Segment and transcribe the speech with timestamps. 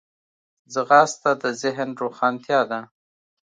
[0.73, 2.79] ځغاسته د ذهن روښانتیا ده